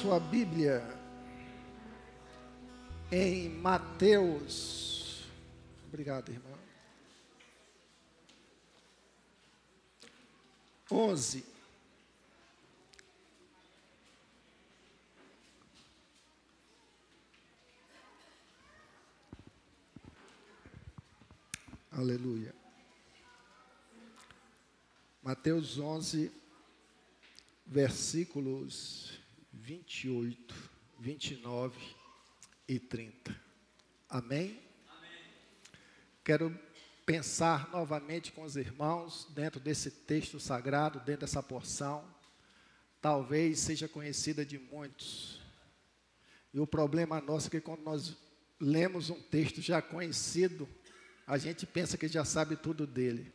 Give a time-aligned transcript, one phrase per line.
[0.00, 0.80] sua Bíblia
[3.10, 5.24] em Mateus.
[5.88, 6.56] Obrigado, irmão.
[10.88, 11.44] 11.
[21.90, 22.54] Aleluia.
[25.24, 26.30] Mateus 11,
[27.66, 29.17] versículos
[29.68, 30.54] 28,
[30.98, 31.78] 29
[32.66, 33.36] e 30.
[34.08, 34.58] Amém?
[34.88, 35.10] Amém?
[36.24, 36.58] Quero
[37.04, 42.02] pensar novamente com os irmãos dentro desse texto sagrado, dentro dessa porção.
[42.98, 45.38] Talvez seja conhecida de muitos.
[46.54, 48.16] E o problema nosso é que quando nós
[48.58, 50.66] lemos um texto já conhecido,
[51.26, 53.30] a gente pensa que já sabe tudo dele.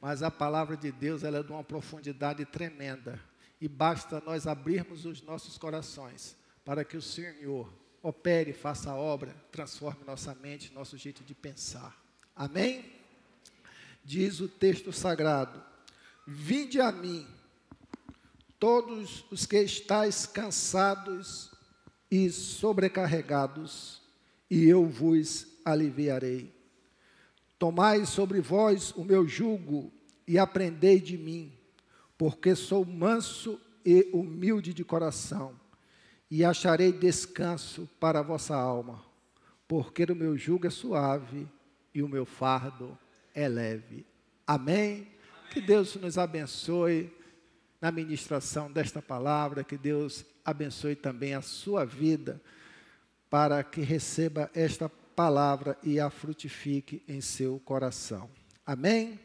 [0.00, 3.20] Mas a palavra de Deus ela é de uma profundidade tremenda.
[3.60, 9.34] E basta nós abrirmos os nossos corações para que o Senhor opere, faça a obra,
[9.50, 11.96] transforme nossa mente, nosso jeito de pensar.
[12.34, 12.84] Amém?
[14.04, 15.62] Diz o texto sagrado:
[16.26, 17.26] Vinde a mim,
[18.58, 21.50] todos os que estáis cansados
[22.10, 24.02] e sobrecarregados,
[24.50, 26.54] e eu vos aliviarei.
[27.58, 29.92] Tomai sobre vós o meu jugo
[30.26, 31.55] e aprendei de mim,
[32.18, 35.54] porque sou manso e humilde de coração,
[36.30, 39.04] e acharei descanso para a vossa alma,
[39.68, 41.46] porque o meu jugo é suave
[41.94, 42.98] e o meu fardo
[43.34, 44.04] é leve.
[44.46, 44.76] Amém?
[44.76, 45.08] Amém?
[45.52, 47.12] Que Deus nos abençoe
[47.80, 52.40] na ministração desta palavra, que Deus abençoe também a sua vida,
[53.30, 58.28] para que receba esta palavra e a frutifique em seu coração.
[58.66, 59.18] Amém?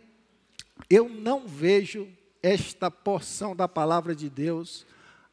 [0.90, 2.08] Eu não vejo
[2.42, 4.86] esta porção da palavra de Deus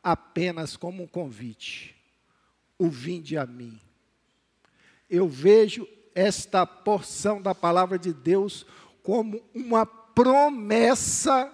[0.02, 1.96] apenas como um convite.
[2.78, 3.80] O vinde a mim.
[5.10, 8.66] Eu vejo esta porção da palavra de Deus
[9.02, 11.52] como uma promessa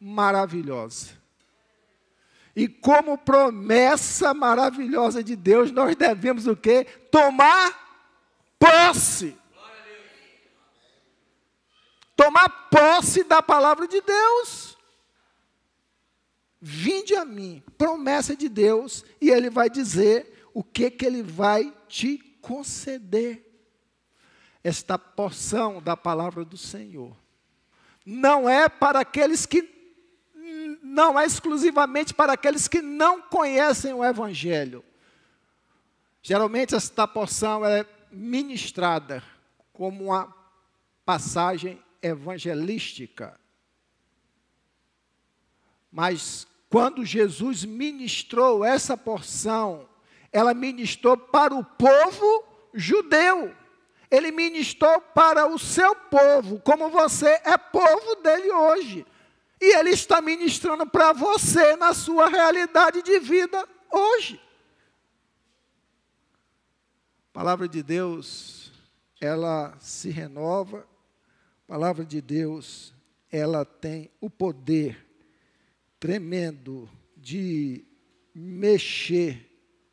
[0.00, 1.20] maravilhosa.
[2.54, 6.84] E como promessa maravilhosa de Deus, nós devemos o quê?
[7.10, 7.72] Tomar
[8.58, 9.36] posse.
[12.16, 14.69] Tomar posse da palavra de Deus.
[16.60, 21.72] Vinde a mim, promessa de Deus, e Ele vai dizer o que, que Ele vai
[21.88, 23.46] te conceder.
[24.62, 27.16] Esta porção da palavra do Senhor
[28.04, 29.78] não é para aqueles que
[30.82, 34.84] não é exclusivamente para aqueles que não conhecem o Evangelho.
[36.22, 39.22] Geralmente esta porção é ministrada
[39.72, 40.34] como uma
[41.04, 43.38] passagem evangelística.
[45.90, 49.88] Mas quando Jesus ministrou essa porção,
[50.30, 53.52] ela ministrou para o povo judeu.
[54.08, 59.04] Ele ministrou para o seu povo, como você é povo dele hoje.
[59.60, 64.40] E ele está ministrando para você na sua realidade de vida hoje.
[67.30, 68.72] A palavra de Deus,
[69.20, 70.86] ela se renova.
[71.64, 72.94] A palavra de Deus,
[73.30, 75.09] ela tem o poder
[76.00, 77.84] tremendo de
[78.34, 79.46] mexer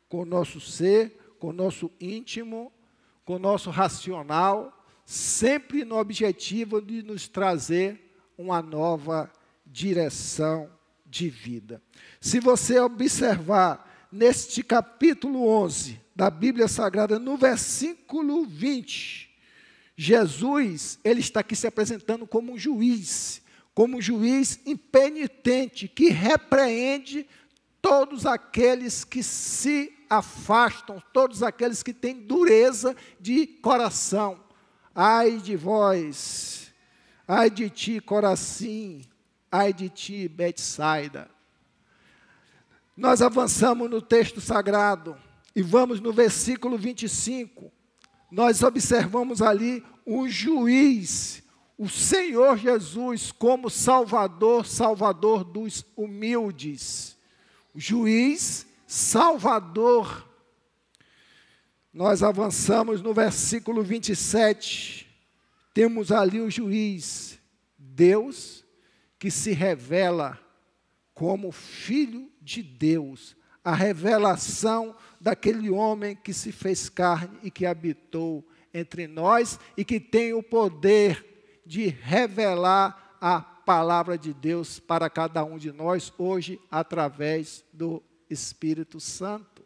[0.08, 2.72] com o nosso ser, com o nosso íntimo,
[3.24, 4.74] com o nosso racional,
[5.04, 9.30] sempre no objetivo de nos trazer uma nova
[9.66, 10.70] direção
[11.04, 11.82] de vida.
[12.20, 19.30] Se você observar neste capítulo 11, da Bíblia Sagrada, no versículo 20,
[19.96, 23.40] Jesus, ele está aqui se apresentando como um juiz,
[23.78, 27.24] como um juiz impenitente, que repreende
[27.80, 34.40] todos aqueles que se afastam, todos aqueles que têm dureza de coração.
[34.92, 36.74] Ai de vós,
[37.28, 39.04] ai de ti, Corazim,
[39.48, 41.30] ai de ti, Betsaida.
[42.96, 45.16] Nós avançamos no texto sagrado.
[45.54, 47.70] E vamos no versículo 25.
[48.28, 51.44] Nós observamos ali o juiz,
[51.78, 57.16] o Senhor Jesus, como Salvador, Salvador dos humildes.
[57.72, 60.28] Juiz, Salvador.
[61.92, 65.08] Nós avançamos no versículo 27.
[65.72, 67.38] Temos ali o juiz,
[67.78, 68.64] Deus,
[69.16, 70.36] que se revela
[71.14, 78.44] como Filho de Deus, a revelação daquele homem que se fez carne e que habitou
[78.74, 81.27] entre nós e que tem o poder
[81.68, 88.98] de revelar a palavra de Deus para cada um de nós hoje através do Espírito
[88.98, 89.62] Santo.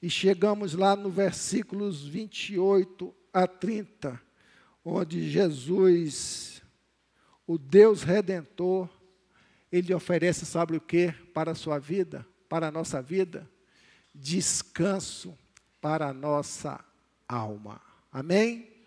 [0.00, 4.22] E chegamos lá no versículos 28 a 30,
[4.84, 6.62] onde Jesus,
[7.44, 8.88] o Deus redentor,
[9.72, 13.50] ele oferece, sabe o que para a sua vida, para a nossa vida?
[14.14, 15.36] Descanso
[15.80, 16.78] para a nossa
[17.26, 17.80] alma.
[18.12, 18.77] Amém?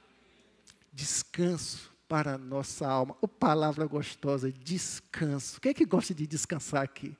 [0.92, 3.16] Descanso para a nossa alma.
[3.22, 5.62] O palavra gostosa, descanso.
[5.62, 7.16] Quem é que gosta de descansar aqui?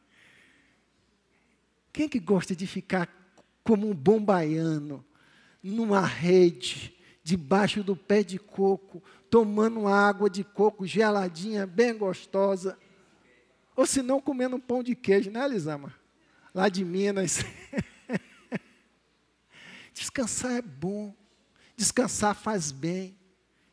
[1.94, 3.10] Quem é que gosta de ficar
[3.64, 5.06] como um bom baiano,
[5.64, 12.78] numa rede, debaixo do pé de coco, tomando água de coco geladinha, bem gostosa?
[13.76, 15.94] Ou se não, comendo um pão de queijo, né, Elisama?
[16.54, 17.46] Lá de Minas.
[19.94, 21.16] Descansar é bom.
[21.78, 23.21] Descansar faz bem.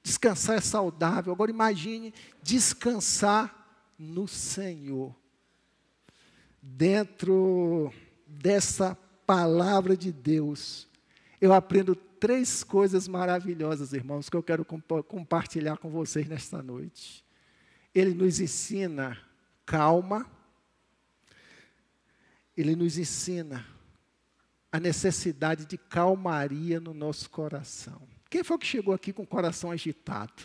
[0.08, 1.31] Descansar é saudável.
[1.31, 3.55] Agora imagine descansar
[3.99, 5.14] no Senhor.
[6.62, 7.93] Dentro
[8.26, 8.96] dessa
[9.26, 10.88] palavra de Deus,
[11.38, 17.22] eu aprendo três coisas maravilhosas, irmãos, que eu quero compartilhar com vocês nesta noite.
[17.94, 19.19] Ele nos ensina
[19.66, 20.26] calma,
[22.56, 23.66] ele nos ensina
[24.72, 28.00] a necessidade de calmaria no nosso coração.
[28.31, 30.43] Quem foi que chegou aqui com o coração agitado?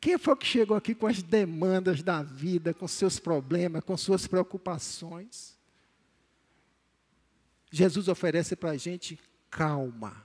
[0.00, 4.26] Quem foi que chegou aqui com as demandas da vida, com seus problemas, com suas
[4.26, 5.56] preocupações?
[7.70, 9.18] Jesus oferece para a gente
[9.50, 10.24] calma.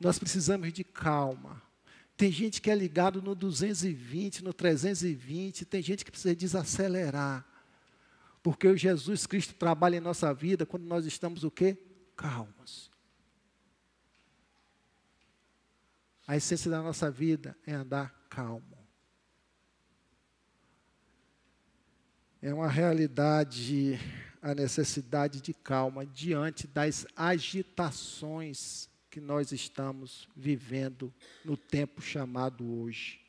[0.00, 1.62] Nós precisamos de calma.
[2.16, 7.46] Tem gente que é ligado no 220, no 320, tem gente que precisa desacelerar.
[8.42, 11.78] Porque o Jesus Cristo trabalha em nossa vida quando nós estamos o quê?
[12.16, 12.91] Calmos.
[16.26, 18.78] A essência da nossa vida é andar calmo.
[22.40, 23.98] É uma realidade
[24.42, 31.14] a necessidade de calma diante das agitações que nós estamos vivendo
[31.44, 33.20] no tempo chamado hoje.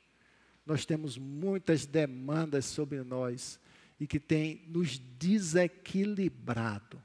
[0.66, 3.60] Nós temos muitas demandas sobre nós
[4.00, 7.00] e que tem nos desequilibrado.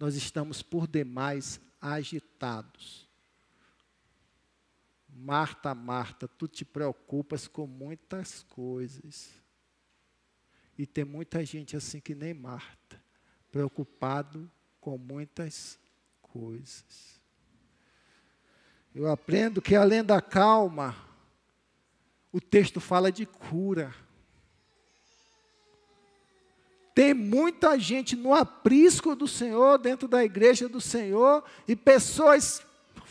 [0.00, 3.08] Nós estamos por demais agitados.
[5.24, 9.30] Marta, Marta, tu te preocupas com muitas coisas.
[10.76, 13.00] E tem muita gente assim que nem Marta,
[13.52, 15.78] preocupado com muitas
[16.20, 17.20] coisas.
[18.92, 20.96] Eu aprendo que além da calma,
[22.32, 23.94] o texto fala de cura.
[26.96, 32.60] Tem muita gente no aprisco do Senhor, dentro da igreja do Senhor, e pessoas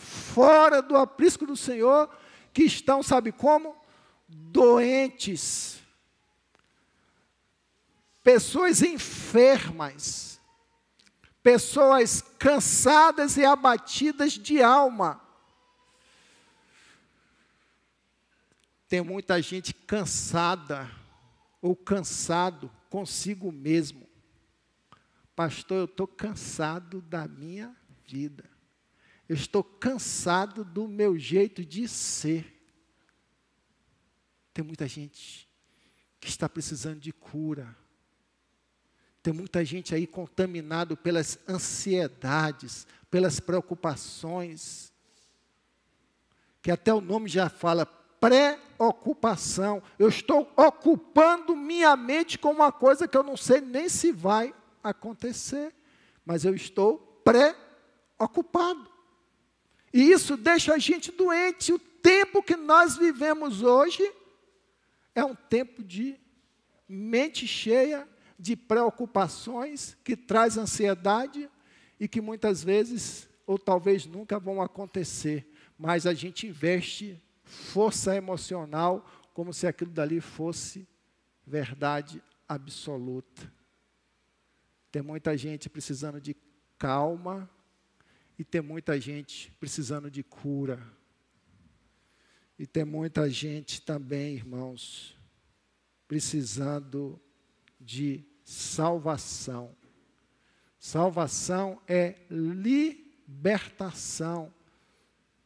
[0.01, 2.09] fora do aprisco do Senhor
[2.53, 3.75] que estão, sabe como?
[4.27, 5.79] Doentes.
[8.23, 10.39] Pessoas enfermas.
[11.41, 15.19] Pessoas cansadas e abatidas de alma.
[18.87, 20.89] Tem muita gente cansada
[21.61, 24.07] ou cansado consigo mesmo.
[25.33, 27.75] Pastor, eu estou cansado da minha
[28.05, 28.50] vida.
[29.31, 32.53] Eu estou cansado do meu jeito de ser.
[34.53, 35.49] Tem muita gente
[36.19, 37.73] que está precisando de cura.
[39.23, 44.91] Tem muita gente aí contaminado pelas ansiedades, pelas preocupações,
[46.61, 49.81] que até o nome já fala preocupação.
[49.97, 54.53] Eu estou ocupando minha mente com uma coisa que eu não sei nem se vai
[54.83, 55.73] acontecer,
[56.25, 58.90] mas eu estou preocupado.
[59.93, 61.73] E isso deixa a gente doente.
[61.73, 64.03] O tempo que nós vivemos hoje
[65.13, 66.19] é um tempo de
[66.87, 68.07] mente cheia
[68.37, 71.49] de preocupações que traz ansiedade
[71.99, 79.05] e que muitas vezes ou talvez nunca vão acontecer, mas a gente investe força emocional
[79.33, 80.87] como se aquilo dali fosse
[81.45, 83.51] verdade absoluta.
[84.91, 86.35] Tem muita gente precisando de
[86.77, 87.49] calma
[88.41, 90.81] e tem muita gente precisando de cura.
[92.57, 95.15] E tem muita gente também, irmãos,
[96.07, 97.21] precisando
[97.79, 99.75] de salvação.
[100.79, 104.51] Salvação é libertação.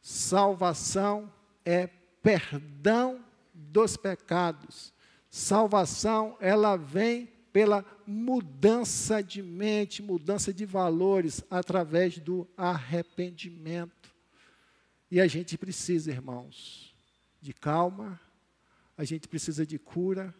[0.00, 1.30] Salvação
[1.66, 1.88] é
[2.22, 3.22] perdão
[3.52, 4.94] dos pecados.
[5.28, 14.14] Salvação, ela vem pela mudança de mente, mudança de valores através do arrependimento.
[15.10, 16.94] E a gente precisa, irmãos,
[17.40, 18.20] de calma,
[18.94, 20.34] a gente precisa de cura,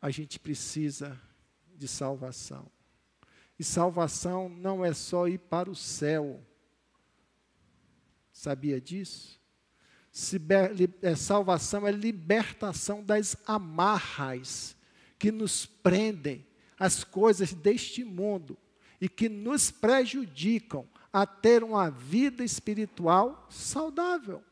[0.00, 1.20] a gente precisa
[1.74, 2.70] de salvação.
[3.58, 6.40] E salvação não é só ir para o céu.
[8.32, 9.40] Sabia disso?
[11.02, 14.77] É, salvação é libertação das amarras
[15.18, 16.46] que nos prendem
[16.78, 18.56] às coisas deste mundo
[19.00, 24.42] e que nos prejudicam a ter uma vida espiritual saudável.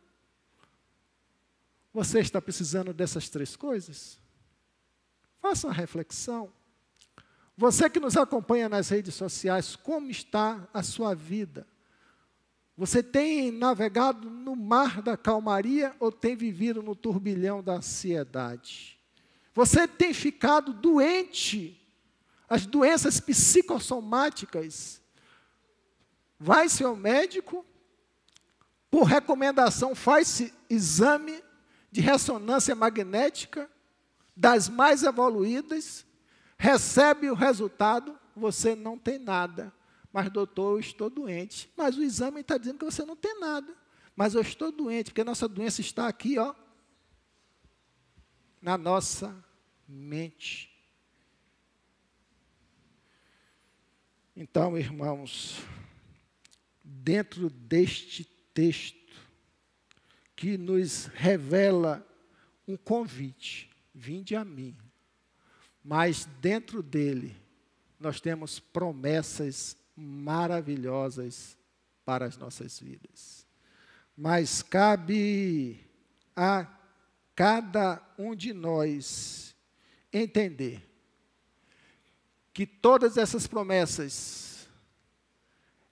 [1.93, 4.19] Você está precisando dessas três coisas?
[5.41, 6.53] Faça uma reflexão.
[7.57, 11.67] Você que nos acompanha nas redes sociais, como está a sua vida?
[12.77, 18.96] Você tem navegado no mar da calmaria ou tem vivido no turbilhão da ansiedade?
[19.57, 21.83] Você tem ficado doente?
[22.47, 25.01] As doenças psicossomáticas
[26.39, 27.65] vai se ao médico,
[28.91, 31.43] por recomendação faz-se exame
[31.91, 33.71] de ressonância magnética
[34.37, 36.05] das mais evoluídas,
[36.59, 39.73] recebe o resultado, você não tem nada.
[40.13, 41.73] Mas, doutor, eu estou doente.
[41.75, 43.75] Mas o exame está dizendo que você não tem nada.
[44.15, 46.55] Mas eu estou doente, porque a nossa doença está aqui, ó,
[48.61, 49.46] na nossa
[49.89, 50.71] mente.
[54.35, 55.63] Então, irmãos,
[56.85, 58.97] dentro deste texto
[60.35, 62.07] que nos revela
[62.69, 64.77] um convite: vinde a mim.
[65.83, 67.35] Mas dentro dele
[67.99, 71.57] nós temos promessas maravilhosas
[72.05, 73.47] para as nossas vidas.
[74.17, 75.81] Mas cabe
[76.35, 76.67] a
[77.35, 79.56] cada um de nós
[80.17, 80.83] entender
[82.53, 84.69] que todas essas promessas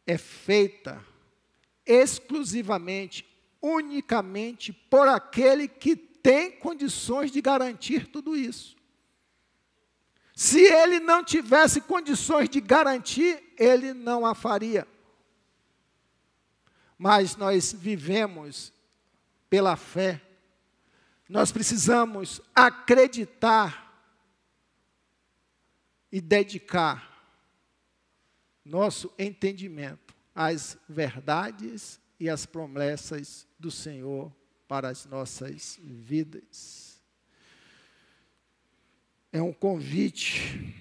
[0.07, 1.04] é feita
[1.85, 3.26] exclusivamente,
[3.61, 8.76] unicamente por aquele que tem condições de garantir tudo isso.
[10.35, 14.88] Se ele não tivesse condições de garantir, ele não a faria.
[16.99, 18.73] Mas nós vivemos
[19.50, 20.21] pela fé.
[21.28, 23.84] Nós precisamos acreditar
[26.14, 27.28] e dedicar
[28.64, 34.33] nosso entendimento às verdades e às promessas do Senhor
[34.68, 37.02] para as nossas vidas.
[39.33, 40.73] É um convite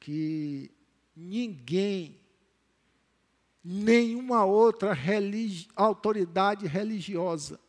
[0.00, 0.70] que
[1.14, 2.18] ninguém,
[3.62, 7.60] nenhuma outra religi autoridade religiosa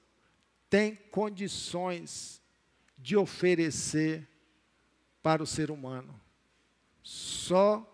[0.69, 2.41] tem condições
[2.97, 4.30] de oferecer
[5.21, 6.19] para o ser humano.
[7.03, 7.87] Só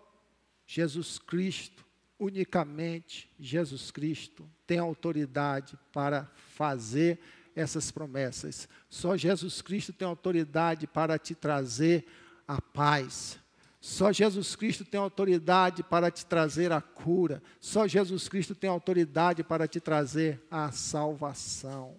[0.65, 1.86] Jesus Cristo,
[2.19, 7.19] unicamente Jesus Cristo, tem autoridade para fazer
[7.55, 8.67] essas promessas.
[8.89, 12.05] Só Jesus Cristo tem autoridade para te trazer
[12.48, 13.39] a paz.
[13.79, 17.41] Só Jesus Cristo tem autoridade para te trazer a cura.
[17.60, 21.96] Só Jesus Cristo tem autoridade para te trazer a salvação.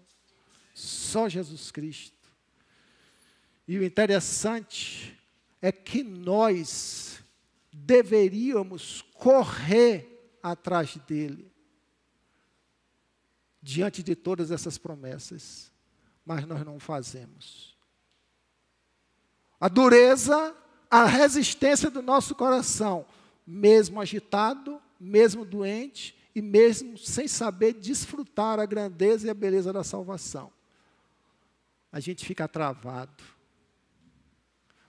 [0.74, 2.16] Só Jesus Cristo.
[3.66, 5.17] E o interessante
[5.60, 7.22] é que nós
[7.72, 11.50] deveríamos correr atrás dele,
[13.60, 15.72] diante de todas essas promessas,
[16.24, 17.76] mas nós não fazemos.
[19.60, 20.54] A dureza,
[20.90, 23.04] a resistência do nosso coração,
[23.46, 29.82] mesmo agitado, mesmo doente e mesmo sem saber desfrutar a grandeza e a beleza da
[29.82, 30.52] salvação.
[31.90, 33.37] A gente fica travado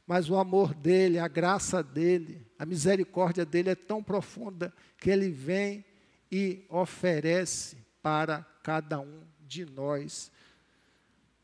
[0.09, 5.29] mas o amor dele, a graça dele, a misericórdia dele é tão profunda que ele
[5.29, 5.85] vem
[6.31, 10.31] e oferece para cada um de nós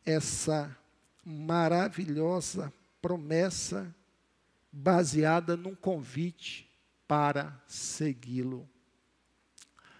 [0.04, 0.76] essa
[1.24, 3.96] maravilhosa promessa
[4.72, 6.68] baseada num convite
[7.08, 8.68] para segui-lo.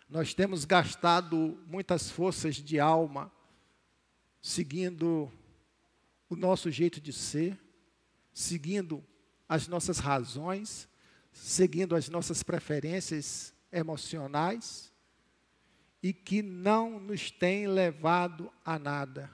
[0.10, 3.32] Nós temos gastado muitas forças de alma
[4.42, 5.32] seguindo
[6.28, 7.60] o nosso jeito de ser,
[8.36, 9.02] seguindo
[9.48, 10.90] as nossas razões,
[11.32, 14.92] seguindo as nossas preferências emocionais
[16.04, 19.32] e que não nos tem levado a nada.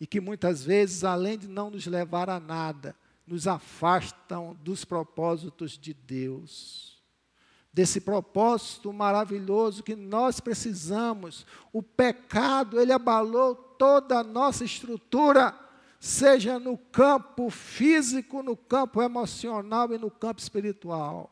[0.00, 2.94] E que muitas vezes, além de não nos levar a nada,
[3.26, 7.02] nos afastam dos propósitos de Deus.
[7.72, 11.44] Desse propósito maravilhoso que nós precisamos.
[11.72, 15.69] O pecado, ele abalou toda a nossa estrutura
[16.00, 21.30] seja no campo físico, no campo emocional e no campo espiritual.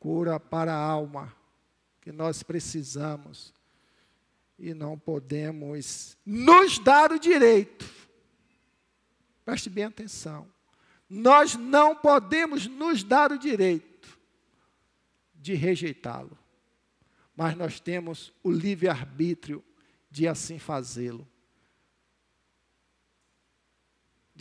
[0.00, 1.32] Cura para a alma
[2.00, 3.54] que nós precisamos
[4.58, 7.88] e não podemos nos dar o direito.
[9.44, 10.50] Preste bem atenção.
[11.08, 14.18] nós não podemos nos dar o direito
[15.34, 16.38] de rejeitá-lo,
[17.36, 19.62] mas nós temos o livre-arbítrio
[20.10, 21.28] de assim fazê-lo,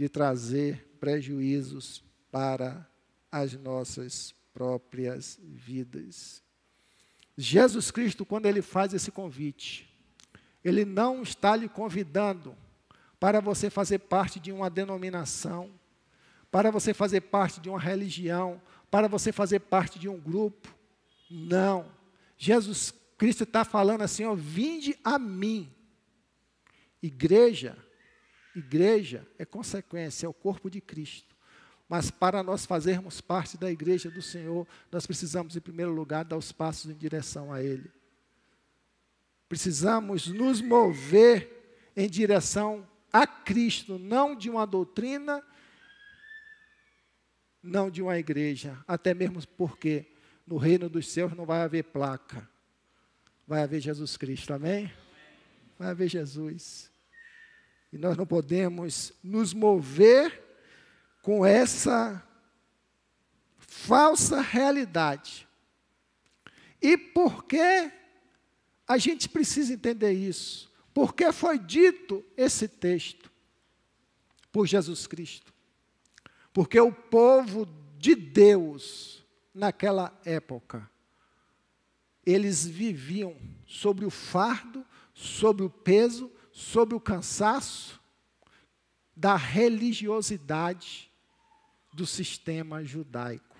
[0.01, 2.89] de trazer prejuízos para
[3.31, 6.41] as nossas próprias vidas.
[7.37, 9.95] Jesus Cristo, quando ele faz esse convite,
[10.63, 12.57] ele não está lhe convidando
[13.19, 15.69] para você fazer parte de uma denominação,
[16.49, 20.75] para você fazer parte de uma religião, para você fazer parte de um grupo.
[21.29, 21.85] Não.
[22.39, 25.71] Jesus Cristo está falando assim: ó, vinde a mim.
[27.03, 27.77] Igreja,
[28.55, 31.35] igreja é consequência, é o corpo de Cristo.
[31.87, 36.37] Mas para nós fazermos parte da igreja do Senhor, nós precisamos, em primeiro lugar, dar
[36.37, 37.91] os passos em direção a Ele.
[39.49, 45.43] Precisamos nos mover em direção a Cristo, não de uma doutrina,
[47.61, 50.07] não de uma igreja, até mesmo porque
[50.47, 52.49] no reino dos céus não vai haver placa,
[53.45, 54.91] vai haver Jesus Cristo, amém?
[55.77, 56.90] Vai haver Jesus.
[57.91, 60.41] E nós não podemos nos mover
[61.21, 62.25] com essa
[63.57, 65.47] falsa realidade.
[66.81, 67.91] E por que
[68.87, 70.71] a gente precisa entender isso?
[70.93, 73.31] Porque foi dito esse texto
[74.51, 75.53] por Jesus Cristo.
[76.53, 77.65] Porque o povo
[77.97, 80.89] de Deus, naquela época,
[82.25, 86.31] eles viviam sobre o fardo, sobre o peso,
[86.61, 87.99] sobre o cansaço
[89.15, 91.11] da religiosidade
[91.91, 93.57] do sistema judaico,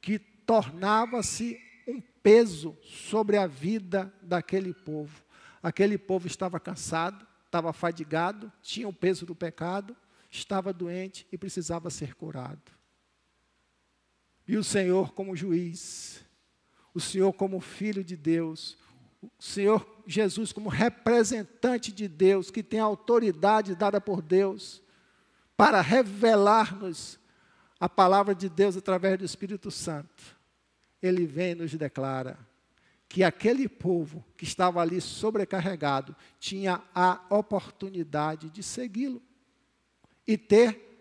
[0.00, 5.22] que tornava-se um peso sobre a vida daquele povo.
[5.62, 9.94] Aquele povo estava cansado, estava fadigado, tinha o peso do pecado,
[10.30, 12.72] estava doente e precisava ser curado.
[14.48, 16.24] E o Senhor, como juiz,
[16.94, 18.76] o Senhor, como filho de Deus,
[19.38, 24.82] Senhor Jesus, como representante de Deus, que tem autoridade dada por Deus,
[25.56, 27.18] para revelar-nos
[27.78, 30.38] a palavra de Deus através do Espírito Santo,
[31.00, 32.38] ele vem e nos declara
[33.08, 39.20] que aquele povo que estava ali sobrecarregado tinha a oportunidade de segui-lo
[40.26, 40.92] e ter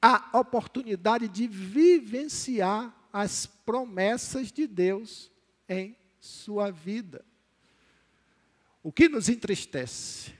[0.00, 5.30] a oportunidade de vivenciar as promessas de Deus
[5.68, 7.24] em sua vida.
[8.86, 10.32] O que nos entristece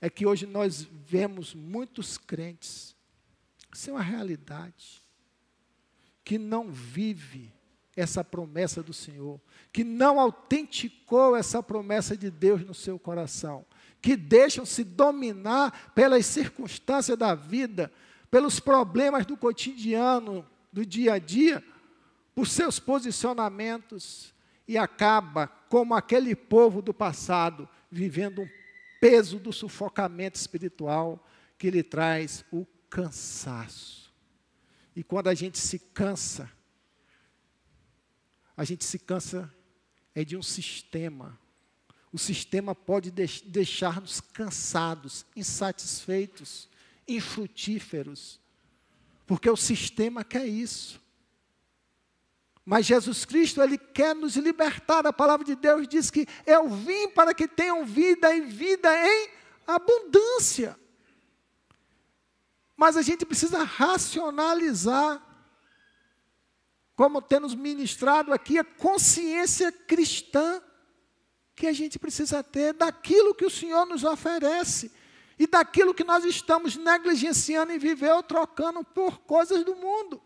[0.00, 2.96] é que hoje nós vemos muitos crentes,
[3.72, 5.00] isso é uma realidade,
[6.24, 7.52] que não vive
[7.94, 9.40] essa promessa do Senhor,
[9.72, 13.64] que não autenticou essa promessa de Deus no seu coração,
[14.00, 17.92] que deixam se dominar pelas circunstâncias da vida,
[18.28, 21.62] pelos problemas do cotidiano, do dia a dia,
[22.34, 24.32] por seus posicionamentos
[24.66, 28.48] e acaba como aquele povo do passado, vivendo um
[29.00, 31.26] peso do sufocamento espiritual
[31.58, 34.12] que lhe traz o cansaço.
[34.94, 36.50] E quando a gente se cansa,
[38.56, 39.52] a gente se cansa
[40.14, 41.38] é de um sistema.
[42.12, 46.68] O sistema pode deixar-nos cansados, insatisfeitos,
[47.08, 48.38] infrutíferos,
[49.26, 51.01] porque o sistema quer isso.
[52.64, 55.06] Mas Jesus Cristo, Ele quer nos libertar.
[55.06, 59.30] A palavra de Deus diz que eu vim para que tenham vida e vida em
[59.66, 60.78] abundância.
[62.76, 65.20] Mas a gente precisa racionalizar,
[66.94, 70.62] como temos ministrado aqui, a consciência cristã
[71.54, 74.90] que a gente precisa ter daquilo que o Senhor nos oferece
[75.38, 80.22] e daquilo que nós estamos negligenciando em viver ou trocando por coisas do mundo.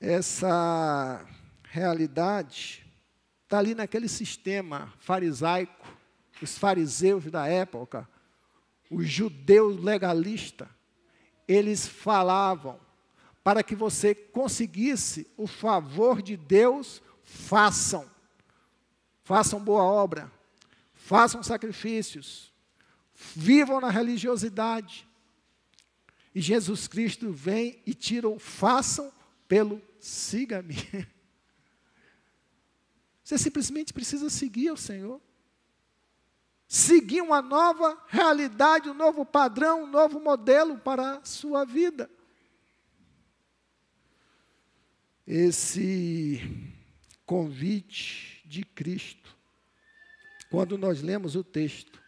[0.00, 1.24] Essa
[1.64, 2.86] realidade
[3.44, 5.86] está ali naquele sistema farisaico,
[6.40, 8.08] os fariseus da época,
[8.90, 10.68] os judeus legalistas,
[11.46, 12.78] eles falavam
[13.42, 18.08] para que você conseguisse o favor de Deus, façam.
[19.24, 20.30] Façam boa obra,
[20.94, 22.52] façam sacrifícios,
[23.14, 25.08] vivam na religiosidade.
[26.34, 29.12] E Jesus Cristo vem e tira o façam
[29.48, 30.76] pelo siga-me.
[33.24, 35.20] Você simplesmente precisa seguir o Senhor.
[36.68, 42.10] Seguir uma nova realidade, um novo padrão, um novo modelo para a sua vida.
[45.26, 46.40] Esse
[47.24, 49.34] convite de Cristo,
[50.50, 52.00] quando nós lemos o texto,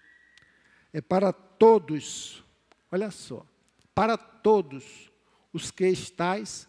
[0.92, 2.44] é para todos
[2.90, 3.46] olha só,
[3.94, 5.10] para todos
[5.52, 6.68] os que estáis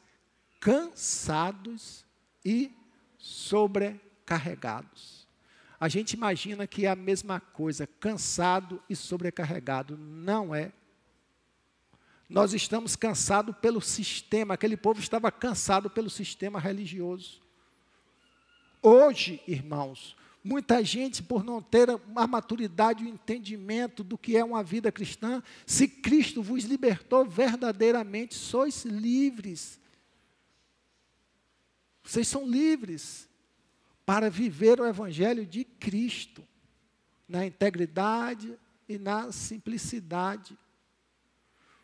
[0.62, 2.06] cansados
[2.46, 2.72] e
[3.18, 5.28] sobrecarregados.
[5.80, 9.98] A gente imagina que é a mesma coisa, cansado e sobrecarregado.
[9.98, 10.72] Não é.
[12.30, 17.42] Nós estamos cansados pelo sistema, aquele povo estava cansado pelo sistema religioso.
[18.82, 24.44] Hoje, irmãos, muita gente, por não ter a maturidade e o entendimento do que é
[24.44, 29.81] uma vida cristã, se Cristo vos libertou verdadeiramente, sois livres.
[32.12, 33.30] Vocês são livres
[34.06, 36.46] para viver o Evangelho de Cristo,
[37.26, 40.58] na integridade e na simplicidade.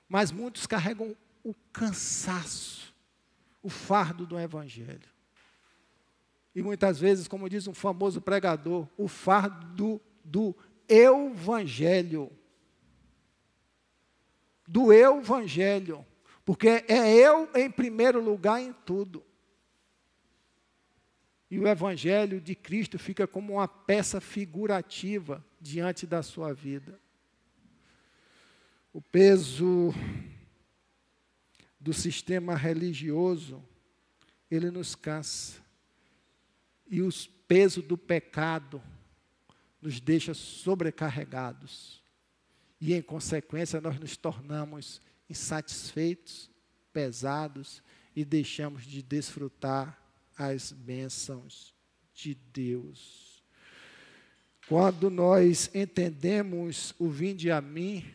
[0.10, 2.94] Mas muitos carregam o cansaço,
[3.63, 5.10] o fardo do Evangelho.
[6.54, 10.54] E muitas vezes, como diz um famoso pregador, o fardo do
[10.90, 12.30] Evangelho.
[14.68, 16.06] Do Evangelho.
[16.44, 19.24] Porque é eu em primeiro lugar em tudo.
[21.50, 27.00] E o Evangelho de Cristo fica como uma peça figurativa diante da sua vida.
[28.92, 29.94] O peso
[31.80, 33.64] do sistema religioso,
[34.52, 35.62] ele nos cansa.
[36.90, 37.10] E o
[37.48, 38.82] peso do pecado
[39.82, 42.04] nos deixa sobrecarregados.
[42.80, 46.50] E, em consequência, nós nos tornamos insatisfeitos,
[46.92, 47.82] pesados
[48.16, 50.07] e deixamos de desfrutar
[50.38, 51.73] as bênçãos
[52.13, 53.43] de Deus.
[54.67, 58.06] Quando nós entendemos o vinde a mim,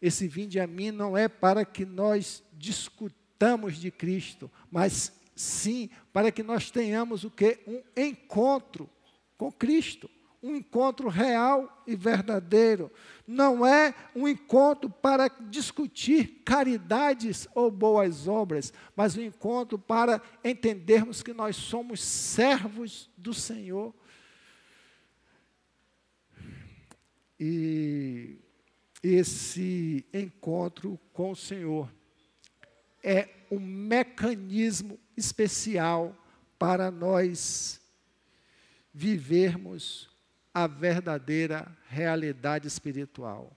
[0.00, 6.32] esse vinde a mim não é para que nós discutamos de Cristo, mas sim para
[6.32, 7.58] que nós tenhamos o que?
[7.66, 8.88] Um encontro
[9.36, 10.10] com Cristo
[10.48, 12.90] um encontro real e verdadeiro.
[13.26, 21.22] Não é um encontro para discutir caridades ou boas obras, mas um encontro para entendermos
[21.22, 23.94] que nós somos servos do Senhor.
[27.38, 28.38] E
[29.02, 31.92] esse encontro com o Senhor
[33.04, 36.16] é um mecanismo especial
[36.58, 37.80] para nós
[38.92, 40.07] vivermos
[40.62, 43.56] a verdadeira realidade espiritual.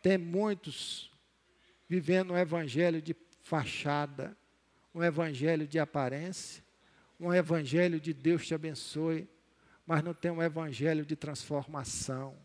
[0.00, 1.10] Tem muitos
[1.88, 4.36] vivendo um evangelho de fachada,
[4.94, 6.62] um evangelho de aparência,
[7.18, 9.28] um evangelho de Deus te abençoe,
[9.84, 12.36] mas não tem um evangelho de transformação.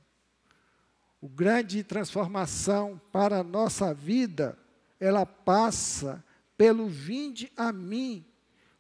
[1.22, 4.58] O grande transformação para a nossa vida,
[5.00, 6.26] ela passa
[6.58, 8.26] pelo vinde a mim.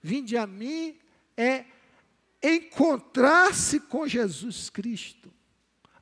[0.01, 0.97] Vinde a mim
[1.37, 1.63] é
[2.45, 5.34] encontrar-se com Jesus Cristo,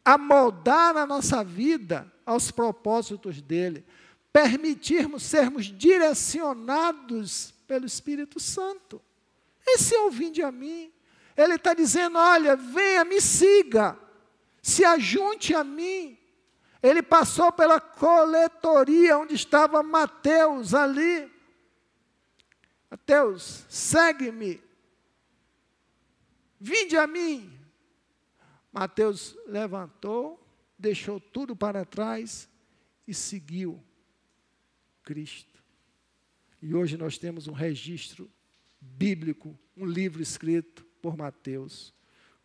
[0.03, 3.85] amoldar a nossa vida aos propósitos dele,
[4.31, 9.01] permitirmos sermos direcionados pelo Espírito Santo.
[9.65, 10.91] Esse é o vinde a mim.
[11.35, 13.97] Ele está dizendo: olha, venha, me siga,
[14.61, 16.17] se ajunte a mim.
[16.81, 21.31] Ele passou pela coletoria onde estava Mateus ali.
[22.91, 24.62] Mateus, segue-me.
[26.65, 27.51] Vinde a mim.
[28.71, 30.41] Mateus levantou,
[30.79, 32.47] deixou tudo para trás
[33.05, 33.83] e seguiu
[35.03, 35.61] Cristo.
[36.61, 38.31] E hoje nós temos um registro
[38.79, 41.93] bíblico, um livro escrito por Mateus,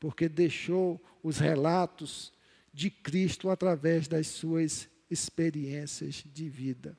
[0.01, 2.33] porque deixou os relatos
[2.75, 6.99] de Cristo através das suas experiências de vida.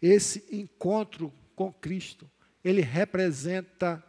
[0.00, 2.30] Esse encontro com Cristo,
[2.62, 4.00] ele representa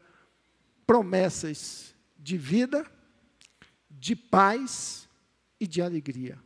[0.85, 2.85] promessas de vida,
[3.89, 5.09] de paz
[5.59, 6.37] e de alegria.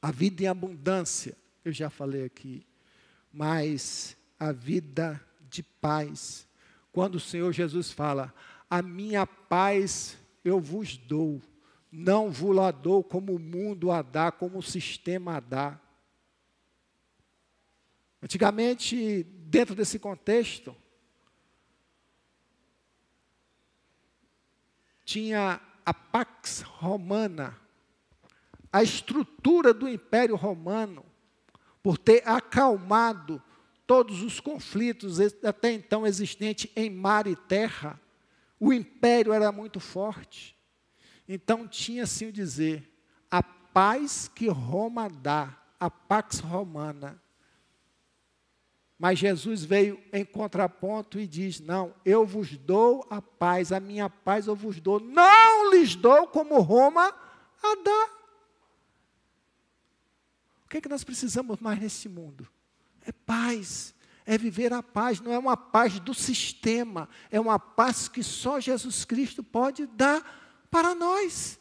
[0.00, 2.66] A vida em abundância, eu já falei aqui,
[3.32, 6.48] mas a vida de paz.
[6.90, 8.34] Quando o Senhor Jesus fala:
[8.68, 11.40] "A minha paz eu vos dou,
[11.90, 15.80] não vos la dou como o mundo a dá, como o sistema a dá".
[18.20, 20.76] Antigamente, dentro desse contexto,
[25.04, 27.58] tinha a Pax Romana,
[28.72, 31.04] a estrutura do Império Romano,
[31.82, 33.42] por ter acalmado
[33.86, 38.00] todos os conflitos até então existentes em mar e terra,
[38.58, 40.56] o império era muito forte.
[41.28, 42.90] Então tinha assim o dizer:
[43.30, 47.21] a paz que Roma dá, a Pax Romana,
[49.02, 54.08] mas Jesus veio em contraponto e diz: Não, eu vos dou a paz, a minha
[54.08, 57.12] paz eu vos dou, não lhes dou como Roma
[57.60, 58.10] a dá.
[60.64, 62.48] O que é que nós precisamos mais nesse mundo?
[63.04, 63.92] É paz.
[64.24, 68.60] É viver a paz, não é uma paz do sistema, é uma paz que só
[68.60, 71.58] Jesus Cristo pode dar para nós.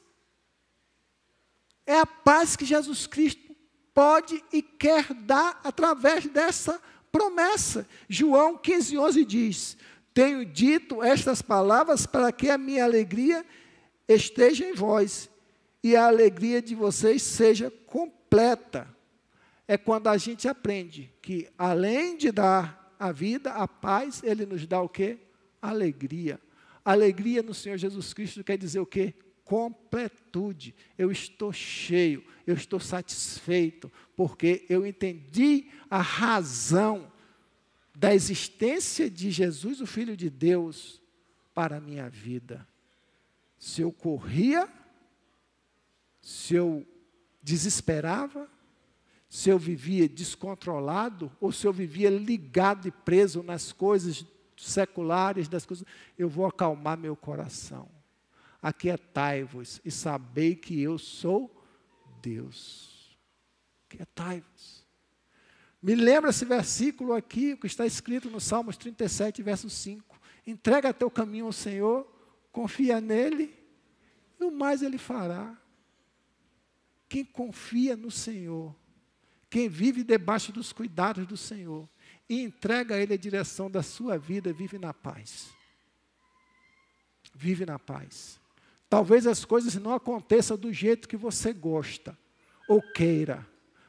[1.87, 3.55] É a paz que Jesus Cristo
[3.95, 6.79] pode e quer dar através dessa
[7.11, 7.87] promessa.
[8.07, 9.77] João 15, 11 diz:
[10.13, 13.45] Tenho dito estas palavras para que a minha alegria
[14.07, 15.29] esteja em vós
[15.83, 18.87] e a alegria de vocês seja completa.
[19.67, 24.67] É quando a gente aprende que, além de dar a vida, a paz, Ele nos
[24.67, 25.17] dá o quê?
[25.61, 26.39] Alegria.
[26.83, 29.13] Alegria no Senhor Jesus Cristo quer dizer o quê?
[29.51, 30.73] Completude.
[30.97, 37.11] Eu estou cheio, eu estou satisfeito, porque eu entendi a razão
[37.93, 41.01] da existência de Jesus, o Filho de Deus,
[41.53, 42.65] para a minha vida.
[43.59, 44.69] Se eu corria,
[46.21, 46.87] se eu
[47.43, 48.49] desesperava,
[49.27, 55.65] se eu vivia descontrolado, ou se eu vivia ligado e preso nas coisas seculares, das
[55.65, 55.85] coisas,
[56.17, 57.89] eu vou acalmar meu coração.
[58.61, 61.63] Aquietai-vos e sabei que eu sou
[62.21, 63.17] Deus.
[63.85, 64.85] Aquietai-vos.
[65.81, 70.19] Me lembra esse versículo aqui, que está escrito no Salmos 37, verso 5.
[70.45, 72.05] Entrega teu caminho ao Senhor,
[72.51, 73.57] confia nele,
[74.39, 75.57] e o mais ele fará.
[77.09, 78.75] Quem confia no Senhor,
[79.49, 81.89] quem vive debaixo dos cuidados do Senhor
[82.29, 85.53] e entrega a Ele a direção da sua vida, vive na paz.
[87.35, 88.40] Vive na paz.
[88.91, 92.17] Talvez as coisas não aconteçam do jeito que você gosta
[92.67, 93.47] ou queira,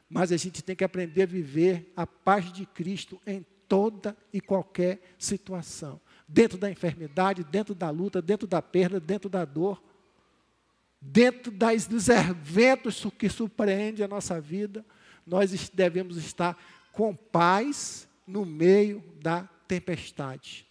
[0.09, 4.39] mas a gente tem que aprender a viver a paz de Cristo em toda e
[4.39, 5.99] qualquer situação.
[6.25, 9.83] Dentro da enfermidade, dentro da luta, dentro da perda, dentro da dor
[11.05, 14.85] dentro das, dos eventos que surpreendem a nossa vida,
[15.27, 16.57] nós devemos estar
[16.93, 20.65] com paz no meio da tempestade.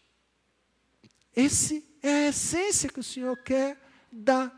[1.36, 3.76] Esse é a essência que o Senhor quer
[4.12, 4.54] dar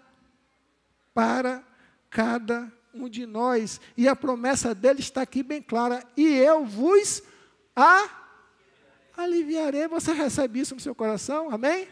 [1.14, 1.64] para
[2.10, 3.80] cada um de nós.
[3.96, 6.04] E a promessa dele está aqui bem clara.
[6.16, 7.22] E eu vos
[9.16, 9.88] aliviarei.
[9.88, 11.50] Você recebe isso no seu coração?
[11.50, 11.88] Amém?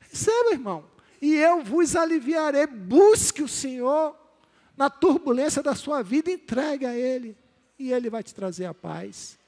[0.00, 2.66] Receba, irmão e eu vos aliviarei.
[2.66, 4.16] Busque o Senhor
[4.76, 7.36] na turbulência da sua vida, entregue a Ele,
[7.78, 9.38] e Ele vai te trazer a paz.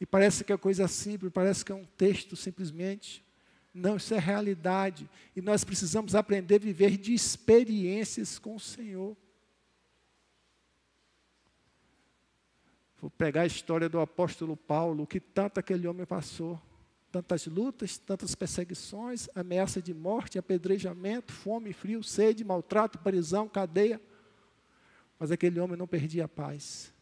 [0.00, 3.24] E parece que é coisa simples, parece que é um texto simplesmente.
[3.72, 5.08] Não, isso é realidade.
[5.34, 9.16] E nós precisamos aprender a viver de experiências com o Senhor.
[13.00, 16.60] Vou pegar a história do apóstolo Paulo, o que tanto aquele homem passou
[17.10, 24.00] tantas lutas, tantas perseguições, ameaça de morte, apedrejamento, fome, frio, sede, maltrato, prisão, cadeia.
[25.18, 26.92] Mas aquele homem não perdia a paz,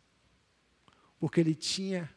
[1.20, 2.10] porque ele tinha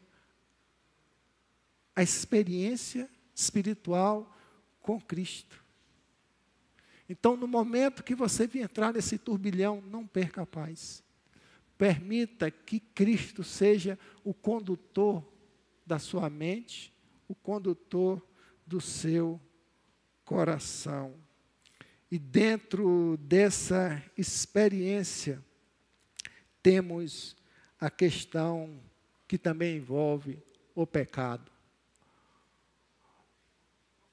[1.94, 4.34] a experiência espiritual
[4.82, 5.62] com Cristo.
[7.08, 11.02] Então, no momento que você vir entrar nesse turbilhão, não perca a paz.
[11.78, 15.24] Permita que Cristo seja o condutor
[15.86, 16.92] da sua mente,
[17.28, 18.26] o condutor
[18.66, 19.40] do seu
[20.24, 21.14] coração.
[22.10, 25.44] E dentro dessa experiência,
[26.62, 27.36] temos
[27.78, 28.80] a questão
[29.28, 30.42] que também envolve
[30.74, 31.51] o pecado.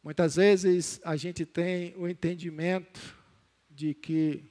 [0.03, 3.17] Muitas vezes a gente tem o entendimento
[3.69, 4.43] de que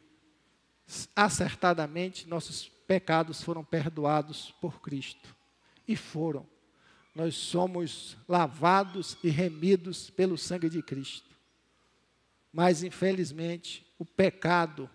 [1.15, 5.35] acertadamente nossos pecados foram perdoados por Cristo.
[5.87, 6.47] E foram
[7.19, 11.37] nós somos lavados e remidos pelo sangue de Cristo.
[12.53, 14.89] Mas, infelizmente, o pecado,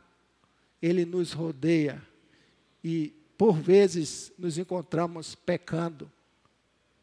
[0.81, 2.01] ele nos rodeia
[2.81, 6.09] e, por vezes, nos encontramos pecando.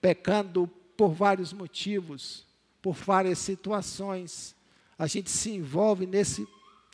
[0.01, 2.47] Pecando por vários motivos,
[2.81, 4.55] por várias situações.
[4.99, 6.47] A gente se envolve nesse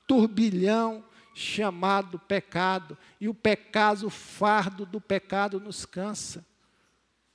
[0.07, 6.47] turbilhão chamado pecado, e o pecado, o fardo do pecado nos cansa.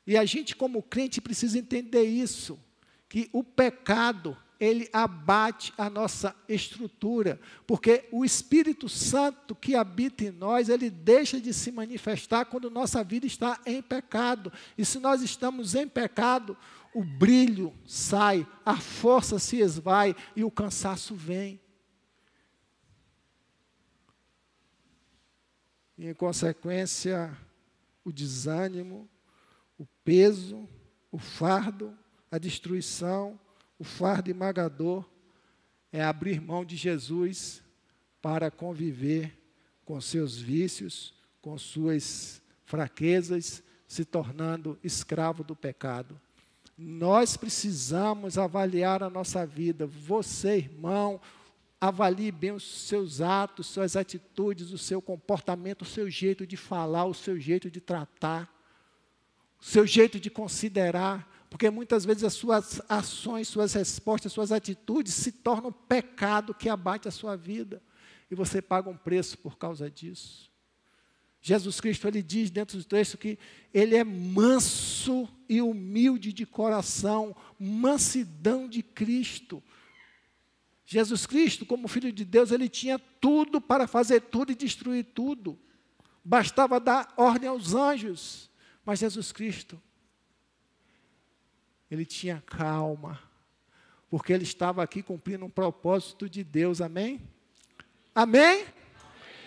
[0.08, 2.60] E a gente, como crente, precisa entender isso:
[3.08, 10.32] que o pecado, ele abate a nossa estrutura, porque o Espírito Santo que habita em
[10.32, 14.52] nós, ele deixa de se manifestar quando nossa vida está em pecado.
[14.76, 16.58] E se nós estamos em pecado,
[16.94, 21.60] o brilho sai, a força se esvai e o cansaço vem.
[25.98, 27.36] E, em consequência,
[28.04, 29.10] o desânimo,
[29.78, 30.68] o peso,
[31.12, 31.98] o fardo,
[32.30, 33.40] a destruição,
[33.78, 35.10] o fardo esmagador
[35.92, 37.64] é abrir mão de Jesus
[38.22, 39.38] para conviver
[39.84, 46.20] com seus vícios, com suas fraquezas, se tornando escravo do pecado.
[46.84, 49.86] Nós precisamos avaliar a nossa vida.
[49.86, 51.22] Você, irmão,
[51.80, 57.06] avalie bem os seus atos, suas atitudes, o seu comportamento, o seu jeito de falar,
[57.06, 58.52] o seu jeito de tratar,
[59.60, 65.14] o seu jeito de considerar, porque muitas vezes as suas ações, suas respostas, suas atitudes
[65.14, 67.80] se tornam pecado que abate a sua vida
[68.32, 70.51] e você paga um preço por causa disso.
[71.42, 73.40] Jesus Cristo ele diz dentro do texto que
[73.74, 79.62] ele é manso e humilde de coração, mansidão de Cristo.
[80.86, 85.58] Jesus Cristo, como filho de Deus, ele tinha tudo para fazer tudo e destruir tudo.
[86.24, 88.52] Bastava dar ordem aos anjos.
[88.86, 89.82] Mas Jesus Cristo,
[91.90, 93.20] ele tinha calma,
[94.10, 97.22] porque ele estava aqui cumprindo um propósito de Deus, amém?
[98.14, 98.66] Amém?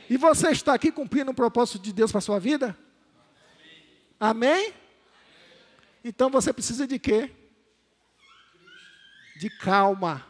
[0.09, 2.77] E você está aqui cumprindo um propósito de Deus para a sua vida?
[4.21, 4.53] Amém?
[4.53, 4.75] amém?
[6.05, 7.31] Então você precisa de quê?
[9.37, 10.27] De calma.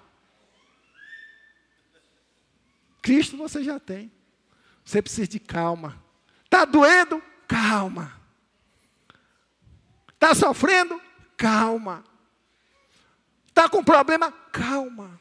[3.03, 4.11] Cristo você já tem.
[4.85, 6.03] Você precisa de calma.
[6.45, 7.23] Está doendo?
[7.49, 8.21] Calma.
[10.15, 11.01] Está sofrendo?
[11.37, 12.05] Calma.
[13.49, 14.33] Está com problema?
[14.53, 15.21] Calma.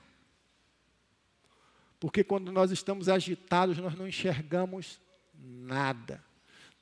[2.04, 5.00] Porque quando nós estamos agitados, nós não enxergamos
[5.42, 6.22] nada.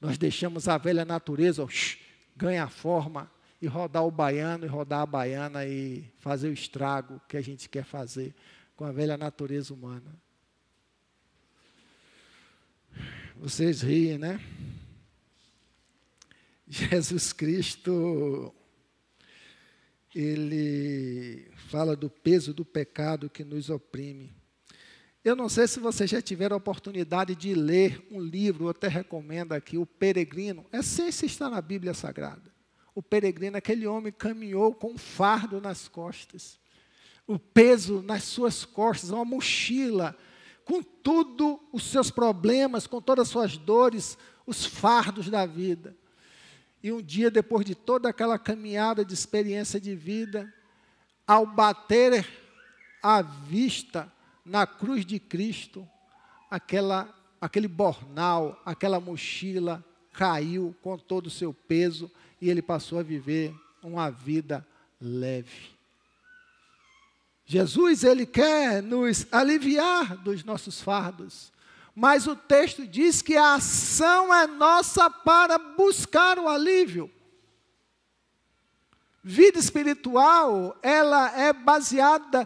[0.02, 1.64] Nós deixamos a velha natureza
[2.36, 3.32] ganhar forma
[3.62, 7.70] e rodar o baiano, e rodar a baiana e fazer o estrago que a gente
[7.70, 8.34] quer fazer
[8.76, 10.12] com a velha natureza humana.
[13.36, 14.42] Vocês riem, né?
[16.68, 18.52] Jesus Cristo,
[20.16, 24.41] ele fala do peso do pecado que nos oprime.
[25.24, 28.88] Eu não sei se vocês já tiveram a oportunidade de ler um livro, eu até
[28.88, 30.66] recomendo aqui, O Peregrino.
[30.72, 32.52] A essência está na Bíblia Sagrada.
[32.94, 36.60] O peregrino, aquele homem caminhou com um fardo nas costas,
[37.26, 40.18] o peso nas suas costas, uma mochila,
[40.66, 45.96] com tudo os seus problemas, com todas as suas dores, os fardos da vida.
[46.84, 50.54] E um dia, depois de toda aquela caminhada de experiência de vida,
[51.26, 52.28] ao bater
[53.02, 54.12] a vista
[54.52, 55.88] na cruz de Cristo,
[56.50, 57.08] aquela,
[57.40, 62.12] aquele bornal, aquela mochila caiu com todo o seu peso
[62.42, 64.68] e ele passou a viver uma vida
[65.00, 65.70] leve.
[67.46, 71.54] Jesus, ele quer nos aliviar dos nossos fardos,
[71.96, 77.10] mas o texto diz que a ação é nossa para buscar o alívio.
[79.24, 82.46] Vida espiritual, ela é baseada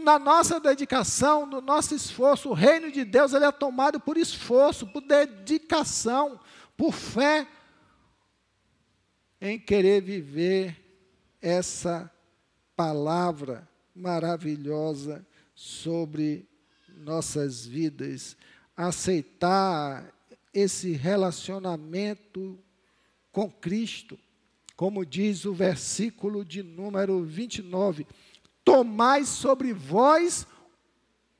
[0.00, 2.50] na nossa dedicação, no nosso esforço.
[2.50, 6.40] O reino de Deus ele é tomado por esforço, por dedicação,
[6.76, 7.46] por fé
[9.40, 10.76] em querer viver
[11.40, 12.10] essa
[12.76, 16.48] palavra maravilhosa sobre
[16.88, 18.36] nossas vidas,
[18.76, 20.12] aceitar
[20.52, 22.58] esse relacionamento
[23.32, 24.18] com Cristo,
[24.76, 28.06] como diz o versículo de número 29
[28.70, 30.46] Tomai sobre vós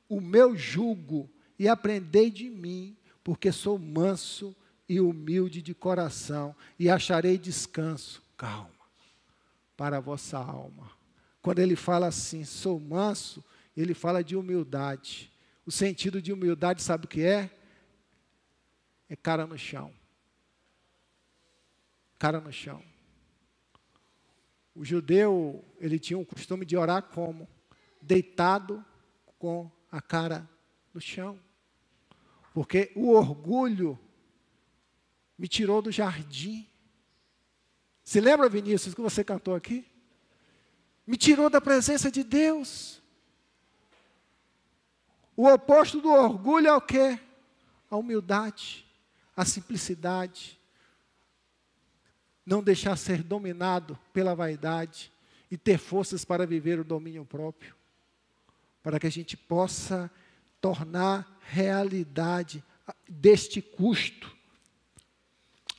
[0.08, 4.52] o meu jugo e aprendei de mim, porque sou manso
[4.88, 8.72] e humilde de coração, e acharei descanso, calma,
[9.76, 10.90] para a vossa alma.
[11.40, 13.44] Quando ele fala assim, sou manso,
[13.76, 15.32] ele fala de humildade.
[15.64, 17.48] O sentido de humildade, sabe o que é?
[19.08, 19.92] É cara no chão.
[22.18, 22.89] Cara no chão.
[24.74, 27.48] O judeu, ele tinha o costume de orar como?
[28.00, 28.84] Deitado
[29.38, 30.48] com a cara
[30.94, 31.38] no chão.
[32.52, 33.98] Porque o orgulho
[35.38, 36.68] me tirou do jardim.
[38.04, 39.86] Se lembra, Vinícius, que você cantou aqui?
[41.06, 43.02] Me tirou da presença de Deus.
[45.34, 47.18] O oposto do orgulho é o quê?
[47.90, 48.86] A humildade,
[49.34, 50.59] a simplicidade,
[52.50, 55.12] não deixar ser dominado pela vaidade
[55.48, 57.76] e ter forças para viver o domínio próprio,
[58.82, 60.10] para que a gente possa
[60.60, 62.62] tornar realidade
[63.08, 64.36] deste custo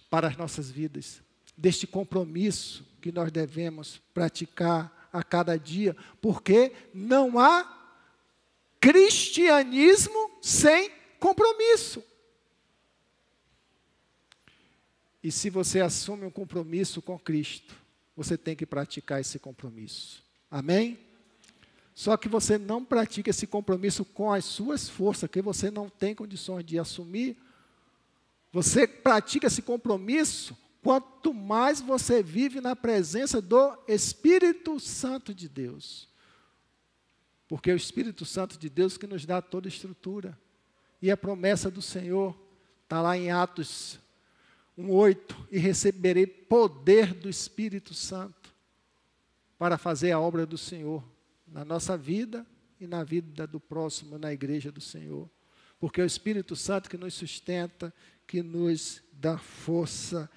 [0.09, 1.21] para as nossas vidas,
[1.57, 7.67] deste compromisso que nós devemos praticar a cada dia, porque não há
[8.79, 12.01] cristianismo sem compromisso.
[15.23, 17.75] E se você assume um compromisso com Cristo,
[18.15, 20.23] você tem que praticar esse compromisso.
[20.49, 20.99] Amém?
[21.93, 26.15] Só que você não pratica esse compromisso com as suas forças, que você não tem
[26.15, 27.37] condições de assumir,
[28.51, 36.09] Você pratica esse compromisso quanto mais você vive na presença do Espírito Santo de Deus.
[37.47, 40.37] Porque é o Espírito Santo de Deus que nos dá toda a estrutura.
[41.01, 42.35] E a promessa do Senhor
[42.83, 43.99] está lá em Atos
[44.77, 48.53] 1,8: e receberei poder do Espírito Santo
[49.57, 51.03] para fazer a obra do Senhor
[51.47, 52.45] na nossa vida
[52.79, 55.29] e na vida do próximo, na igreja do Senhor.
[55.79, 57.93] Porque é o Espírito Santo que nos sustenta,
[58.25, 60.29] que nos dá força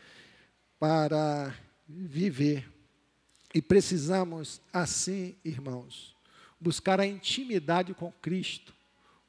[0.79, 1.55] para
[1.89, 2.69] viver.
[3.55, 6.17] E precisamos, assim, irmãos,
[6.61, 8.75] buscar a intimidade com Cristo,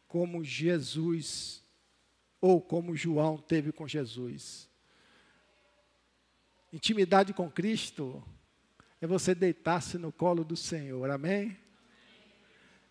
[0.08, 1.62] como Jesus,
[2.42, 4.68] ou como João teve com Jesus.
[6.76, 8.22] Intimidade com Cristo
[9.00, 11.58] é você deitar-se no colo do Senhor, amém?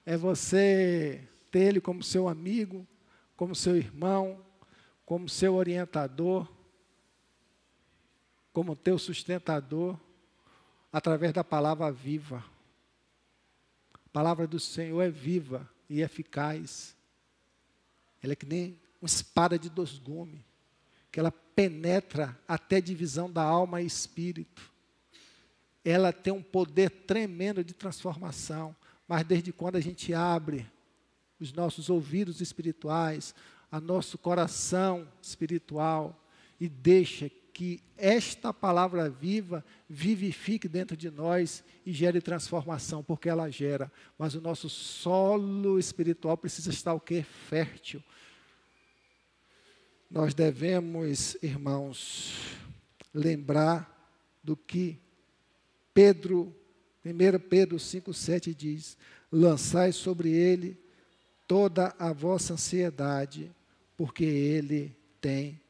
[0.07, 2.89] É você ter Ele como seu amigo,
[3.37, 4.43] como seu irmão,
[5.05, 6.51] como seu orientador,
[8.55, 10.01] como teu sustentador,
[10.91, 12.43] através da palavra viva.
[13.93, 16.97] A palavra do Senhor é viva e eficaz.
[18.22, 20.41] Ela é que nem uma espada de dois gumes,
[21.15, 24.69] que ela penetra até divisão da alma e espírito.
[25.85, 28.75] Ela tem um poder tremendo de transformação,
[29.07, 30.67] mas desde quando a gente abre
[31.39, 33.33] os nossos ouvidos espirituais,
[33.71, 36.21] a nosso coração espiritual
[36.59, 43.49] e deixa que esta palavra viva vivifique dentro de nós e gere transformação, porque ela
[43.49, 43.89] gera.
[44.19, 47.23] Mas o nosso solo espiritual precisa estar o quê?
[47.23, 48.03] Fértil.
[50.11, 52.57] Nós devemos, irmãos,
[53.13, 53.91] lembrar
[54.43, 54.99] do que
[55.93, 56.55] Pedro,
[57.05, 58.97] 1 Pedro 5,7 diz:
[59.31, 60.79] lançai sobre ele
[61.47, 63.51] toda a vossa ansiedade,
[63.97, 65.61] porque ele tem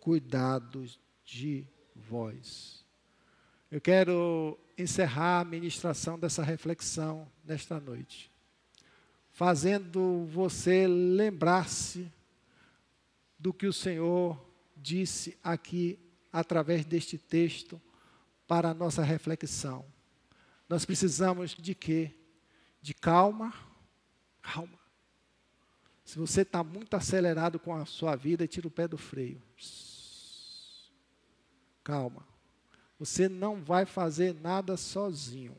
[0.00, 0.84] cuidado
[1.24, 2.84] de vós.
[3.70, 8.30] Eu quero encerrar a ministração dessa reflexão nesta noite,
[9.32, 12.10] fazendo você lembrar-se
[13.38, 14.42] do que o Senhor
[14.76, 15.98] disse aqui
[16.32, 17.80] através deste texto
[18.46, 19.84] para a nossa reflexão.
[20.68, 22.14] Nós precisamos de quê?
[22.80, 23.54] De calma,
[24.42, 24.78] calma.
[26.04, 29.42] Se você está muito acelerado com a sua vida, tira o pé do freio.
[31.84, 32.26] Calma.
[32.98, 35.54] Você não vai fazer nada sozinho.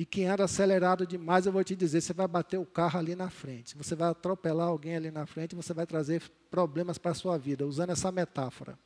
[0.00, 3.14] E quem anda acelerado demais, eu vou te dizer, você vai bater o carro ali
[3.14, 3.76] na frente.
[3.76, 7.66] Você vai atropelar alguém ali na frente, você vai trazer problemas para a sua vida,
[7.66, 8.78] usando essa metáfora.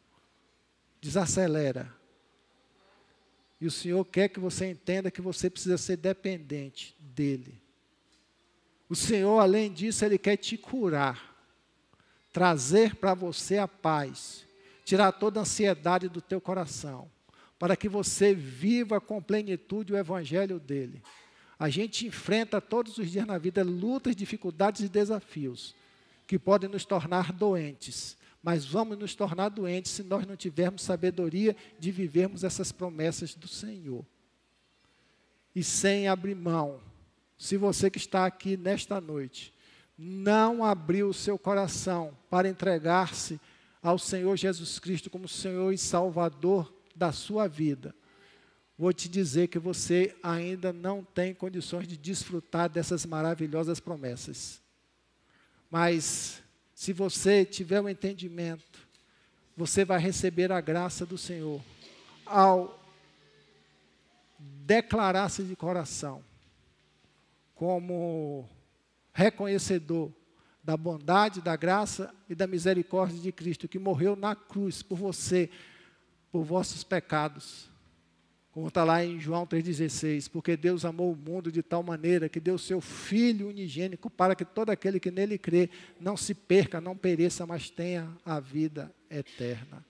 [1.00, 1.94] Desacelera.
[3.60, 7.62] E o Senhor quer que você entenda que você precisa ser dependente dEle.
[8.88, 11.32] O Senhor, além disso, Ele quer te curar,
[12.32, 14.44] trazer para você a paz,
[14.84, 17.08] tirar toda a ansiedade do teu coração,
[17.64, 21.02] para que você viva com plenitude o evangelho dele.
[21.58, 25.74] A gente enfrenta todos os dias na vida lutas, dificuldades e desafios
[26.26, 31.56] que podem nos tornar doentes, mas vamos nos tornar doentes se nós não tivermos sabedoria
[31.78, 34.04] de vivermos essas promessas do Senhor.
[35.56, 36.82] E sem abrir mão,
[37.38, 39.54] se você que está aqui nesta noite
[39.96, 43.40] não abriu o seu coração para entregar-se
[43.82, 47.94] ao Senhor Jesus Cristo como Senhor e Salvador da sua vida,
[48.78, 54.60] vou te dizer que você ainda não tem condições de desfrutar dessas maravilhosas promessas.
[55.70, 56.42] Mas,
[56.74, 58.86] se você tiver o um entendimento,
[59.56, 61.60] você vai receber a graça do Senhor
[62.26, 62.80] ao
[64.38, 66.22] declarar-se de coração
[67.54, 68.48] como
[69.12, 70.12] reconhecedor
[70.62, 75.50] da bondade, da graça e da misericórdia de Cristo, que morreu na cruz por você,
[76.34, 77.70] por vossos pecados.
[78.50, 82.40] Como está lá em João 3,16, porque Deus amou o mundo de tal maneira que
[82.40, 85.70] deu seu Filho unigênico para que todo aquele que nele crê
[86.00, 89.86] não se perca, não pereça, mas tenha a vida eterna.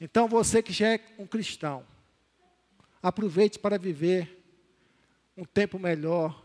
[0.00, 1.86] Então você que já é um cristão,
[3.00, 4.42] aproveite para viver
[5.36, 6.44] um tempo melhor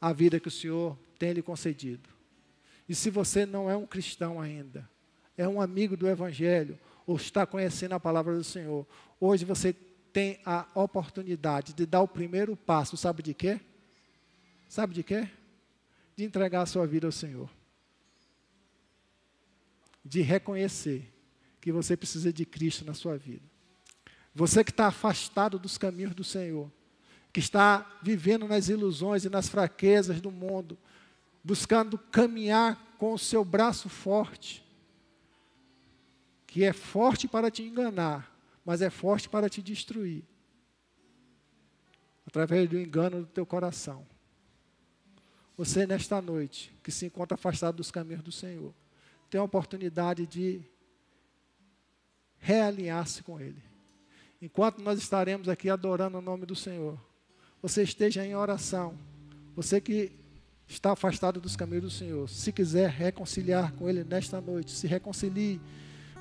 [0.00, 2.08] a vida que o Senhor tem lhe concedido.
[2.88, 4.88] E se você não é um cristão ainda,
[5.36, 8.86] é um amigo do Evangelho, ou está conhecendo a palavra do Senhor,
[9.20, 9.72] hoje você
[10.12, 13.60] tem a oportunidade de dar o primeiro passo, sabe de quê?
[14.68, 15.28] Sabe de quê?
[16.16, 17.50] De entregar a sua vida ao Senhor.
[20.04, 21.12] De reconhecer
[21.60, 23.42] que você precisa de Cristo na sua vida.
[24.34, 26.70] Você que está afastado dos caminhos do Senhor,
[27.32, 30.78] que está vivendo nas ilusões e nas fraquezas do mundo,
[31.42, 34.63] buscando caminhar com o seu braço forte.
[36.54, 38.32] Que é forte para te enganar,
[38.64, 40.22] mas é forte para te destruir
[42.24, 44.06] através do engano do teu coração.
[45.56, 48.72] Você, nesta noite, que se encontra afastado dos caminhos do Senhor,
[49.28, 50.62] tem a oportunidade de
[52.38, 53.60] realinhar-se com Ele.
[54.40, 56.96] Enquanto nós estaremos aqui adorando o nome do Senhor,
[57.60, 58.96] você esteja em oração.
[59.56, 60.12] Você que
[60.68, 65.60] está afastado dos caminhos do Senhor, se quiser reconciliar com Ele nesta noite, se reconcilie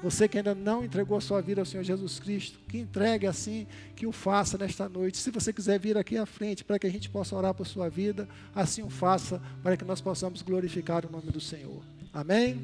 [0.03, 3.65] você que ainda não entregou a sua vida ao Senhor Jesus Cristo, que entregue assim,
[3.95, 5.17] que o faça nesta noite.
[5.17, 7.89] Se você quiser vir aqui à frente para que a gente possa orar por sua
[7.89, 11.81] vida, assim o faça, para que nós possamos glorificar o nome do Senhor.
[12.11, 12.59] Amém?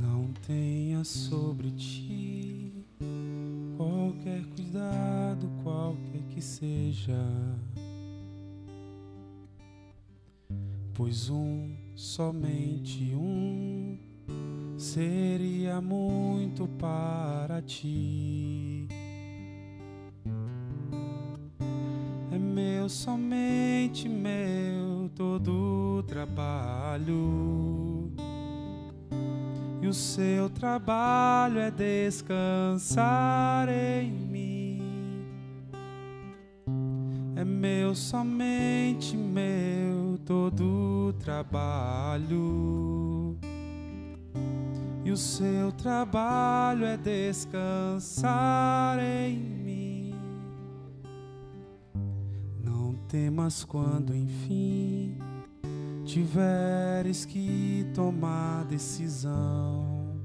[0.00, 2.72] Não tenha sobre ti
[3.76, 7.14] qualquer cuidado, qualquer que seja
[10.96, 13.98] pois um, somente um,
[14.78, 18.88] seria muito para ti.
[22.32, 28.10] É meu, somente meu, todo trabalho.
[29.82, 35.26] E o seu trabalho é descansar em mim.
[37.36, 43.38] É meu, somente meu todo trabalho.
[45.04, 50.14] E o seu trabalho é descansar em mim.
[52.60, 55.16] Não temas quando, enfim,
[56.04, 60.16] tiveres que tomar decisão.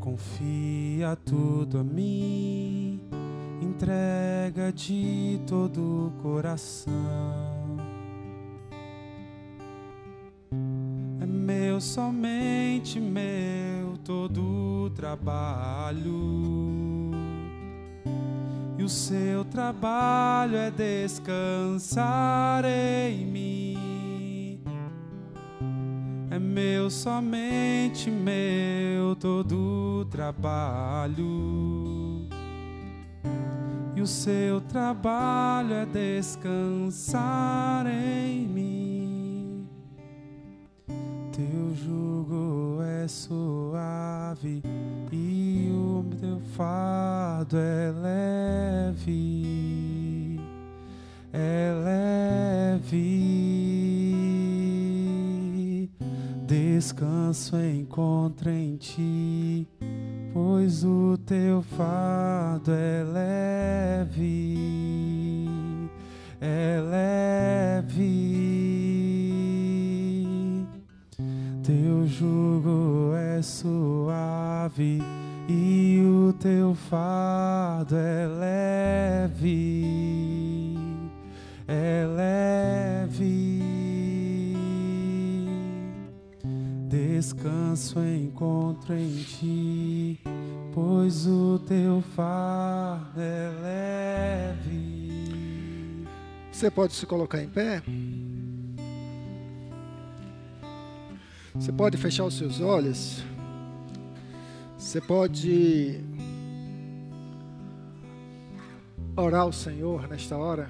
[0.00, 2.83] Confia tudo a mim
[3.74, 6.92] entrega de todo o coração.
[11.20, 16.12] É meu, somente meu, todo o trabalho.
[18.78, 24.60] E o seu trabalho é descansar em mim.
[26.30, 32.03] É meu, somente meu, todo o trabalho
[34.04, 39.66] o seu trabalho é descansar em mim.
[41.32, 44.62] Teu jugo é suave
[45.10, 47.94] e o teu fardo é
[48.92, 50.38] leve,
[51.32, 51.72] é
[52.82, 53.40] leve.
[56.46, 59.66] Descanso encontra em ti
[60.34, 64.58] pois o teu fardo é leve,
[66.40, 68.02] é leve,
[71.62, 75.00] teu jugo é suave
[75.48, 79.86] e o teu fardo é leve,
[81.68, 82.53] é leve.
[87.14, 90.20] Descanso encontro em ti
[90.74, 96.08] pois o teu fardo é leve.
[96.50, 97.80] Você pode se colocar em pé?
[101.54, 103.22] Você pode fechar os seus olhos?
[104.76, 106.00] Você pode
[109.16, 110.68] orar ao Senhor nesta hora,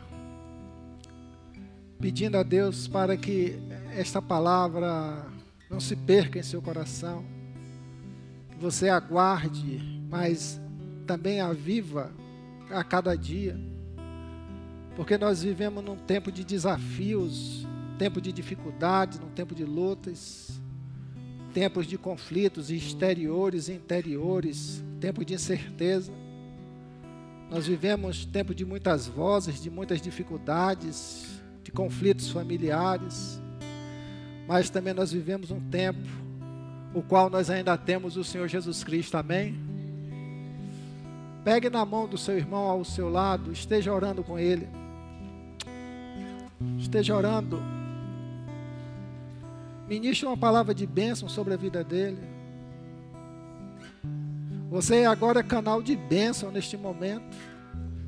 [1.99, 3.59] pedindo a Deus para que
[3.97, 5.33] esta palavra
[5.75, 7.25] não se perca em seu coração,
[8.49, 10.61] que você aguarde mas
[11.05, 12.13] também a viva
[12.71, 13.59] a cada dia.
[14.95, 17.67] Porque nós vivemos num tempo de desafios,
[17.99, 20.61] tempo de dificuldades, num tempo de lutas,
[21.53, 26.13] tempos de conflitos exteriores e interiores, tempo de incerteza.
[27.51, 33.43] Nós vivemos tempo de muitas vozes, de muitas dificuldades, de conflitos familiares,
[34.47, 36.25] mas também nós vivemos um tempo
[36.95, 39.59] o qual nós ainda temos o Senhor Jesus Cristo, amém?
[41.43, 44.69] Pegue na mão do seu irmão ao seu lado, esteja orando com ele.
[46.79, 47.61] Esteja orando.
[49.89, 52.23] Ministre uma palavra de bênção sobre a vida dele.
[54.71, 57.37] Você agora é canal de bênção neste momento,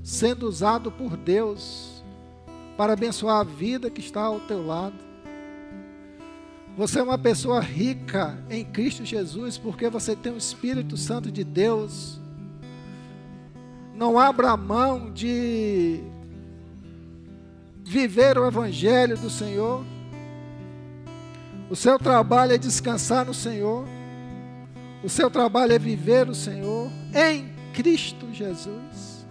[0.03, 2.03] sendo usado por Deus
[2.76, 5.06] para abençoar a vida que está ao teu lado.
[6.77, 11.43] Você é uma pessoa rica em Cristo Jesus, porque você tem o Espírito Santo de
[11.43, 12.20] Deus
[13.97, 16.01] não abra mão de
[17.83, 19.85] viver o Evangelho do Senhor.
[21.70, 23.87] O seu trabalho é descansar no Senhor.
[25.03, 29.27] O seu trabalho é viver o Senhor em Cristo Jesus.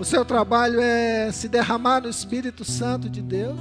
[0.00, 3.60] O seu trabalho é se derramar no Espírito Santo de Deus.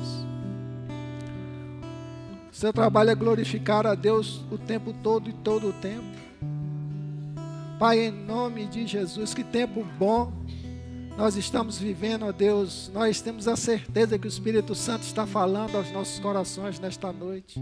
[2.61, 6.05] Seu trabalho é glorificar a Deus o tempo todo e todo o tempo.
[7.79, 10.31] Pai, em nome de Jesus, que tempo bom
[11.17, 12.91] nós estamos vivendo, ó Deus.
[12.93, 17.59] Nós temos a certeza que o Espírito Santo está falando aos nossos corações nesta noite.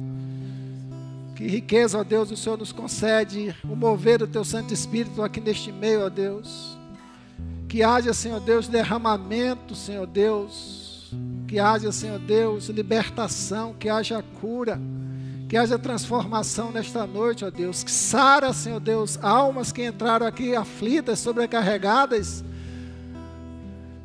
[1.33, 5.39] Que riqueza, ó Deus, o Senhor nos concede o mover do Teu Santo Espírito aqui
[5.39, 6.77] neste meio, ó Deus.
[7.69, 10.78] Que haja, Senhor Deus, derramamento, Senhor Deus.
[11.49, 14.79] Que haja, Senhor Deus, libertação, que haja cura.
[15.49, 17.83] Que haja transformação nesta noite, ó Deus.
[17.83, 22.45] Que sara, Senhor Deus, almas que entraram aqui aflitas, sobrecarregadas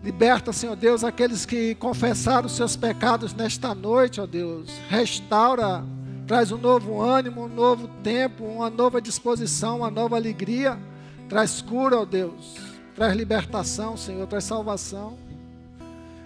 [0.04, 4.68] Liberta, Senhor Deus, aqueles que confessaram os seus pecados nesta noite, ó Deus.
[4.90, 5.82] Restaura,
[6.26, 10.78] traz um novo ânimo, um novo tempo, uma nova disposição, uma nova alegria.
[11.26, 12.56] Traz cura, ó Deus.
[12.94, 15.16] Traz libertação, Senhor, traz salvação.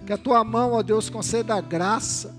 [0.08, 2.34] Que a tua mão, ó Deus, conceda graça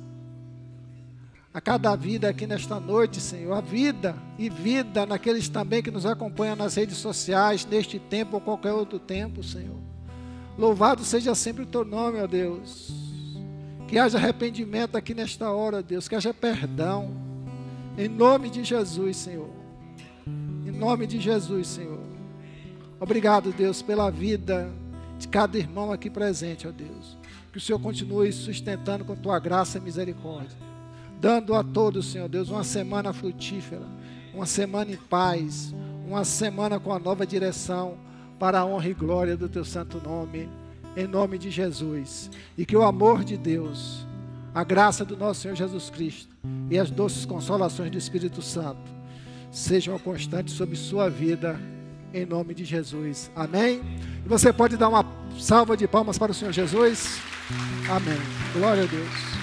[1.54, 3.54] a cada vida aqui nesta noite, Senhor.
[3.54, 8.42] A vida e vida naqueles também que nos acompanham nas redes sociais, neste tempo ou
[8.42, 9.78] qualquer outro tempo, Senhor.
[10.58, 12.92] Louvado seja sempre o teu nome, ó Deus.
[13.88, 16.08] Que haja arrependimento aqui nesta hora, Deus.
[16.08, 17.12] Que haja perdão.
[17.96, 19.52] Em nome de Jesus, Senhor.
[20.26, 22.02] Em nome de Jesus, Senhor.
[23.00, 24.74] Obrigado, Deus, pela vida
[25.20, 27.19] de cada irmão aqui presente, ó Deus.
[27.52, 30.58] Que o Senhor continue sustentando com tua graça e misericórdia.
[31.20, 33.86] Dando a todos, Senhor Deus, uma semana frutífera,
[34.34, 35.74] uma semana em paz,
[36.08, 37.98] uma semana com a nova direção
[38.40, 40.50] para a honra e glória do teu santo nome,
[40.96, 42.32] em nome de Jesus.
[42.58, 44.08] E que o amor de Deus,
[44.56, 46.36] a graça do nosso Senhor Jesus Cristo
[46.70, 49.00] e as doces consolações do Espírito Santo
[49.52, 51.60] sejam constantes sobre sua vida,
[52.14, 53.32] em nome de Jesus.
[53.36, 53.82] Amém?
[54.26, 55.06] E você pode dar uma
[55.38, 57.20] salva de palmas para o Senhor Jesus?
[57.90, 58.20] Amém.
[58.54, 59.40] Glória a Deus.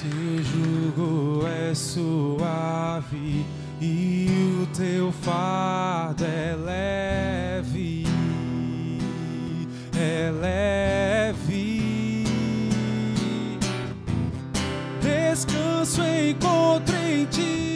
[0.00, 3.44] Teu jugo é suave
[3.80, 4.28] e
[4.62, 8.04] o teu fardo é leve,
[9.98, 12.24] é leve.
[15.00, 17.75] Descanso encontro em ti,